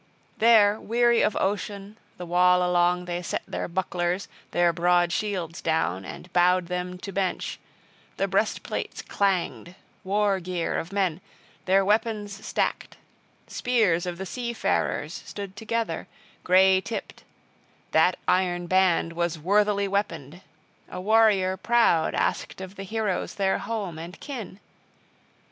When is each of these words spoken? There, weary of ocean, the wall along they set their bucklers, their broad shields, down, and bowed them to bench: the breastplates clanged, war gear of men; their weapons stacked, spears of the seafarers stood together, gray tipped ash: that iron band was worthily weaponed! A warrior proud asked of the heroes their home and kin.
There, 0.39 0.79
weary 0.81 1.21
of 1.21 1.35
ocean, 1.39 1.95
the 2.17 2.25
wall 2.25 2.67
along 2.67 3.05
they 3.05 3.21
set 3.21 3.43
their 3.47 3.67
bucklers, 3.67 4.27
their 4.49 4.73
broad 4.73 5.11
shields, 5.11 5.61
down, 5.61 6.05
and 6.05 6.33
bowed 6.33 6.69
them 6.69 6.97
to 6.97 7.11
bench: 7.11 7.59
the 8.17 8.27
breastplates 8.27 9.03
clanged, 9.03 9.75
war 10.03 10.39
gear 10.39 10.79
of 10.79 10.91
men; 10.91 11.21
their 11.65 11.85
weapons 11.85 12.43
stacked, 12.43 12.97
spears 13.45 14.07
of 14.07 14.17
the 14.17 14.25
seafarers 14.25 15.21
stood 15.23 15.55
together, 15.55 16.07
gray 16.43 16.81
tipped 16.81 17.19
ash: 17.19 17.25
that 17.91 18.19
iron 18.27 18.65
band 18.65 19.13
was 19.13 19.37
worthily 19.37 19.87
weaponed! 19.87 20.41
A 20.89 20.99
warrior 20.99 21.57
proud 21.57 22.15
asked 22.15 22.59
of 22.59 22.75
the 22.75 22.81
heroes 22.85 23.35
their 23.35 23.59
home 23.59 23.99
and 23.99 24.19
kin. 24.19 24.59